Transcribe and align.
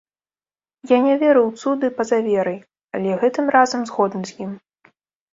Я 0.91 0.97
не 1.07 1.15
веру 1.23 1.41
ў 1.49 1.59
цуды 1.61 1.85
па-за 1.99 2.17
верай, 2.27 2.57
але 2.99 3.19
гэтым 3.25 3.45
разам 3.57 3.83
згодны 3.91 4.23
з 4.31 4.35
ім. 4.47 4.51